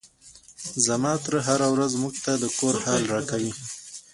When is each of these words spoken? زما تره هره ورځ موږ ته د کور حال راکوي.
زما 0.85 1.13
تره 1.23 1.39
هره 1.47 1.67
ورځ 1.73 1.91
موږ 2.01 2.15
ته 2.25 2.31
د 2.43 2.45
کور 2.59 2.75
حال 2.85 3.01
راکوي. 3.13 3.51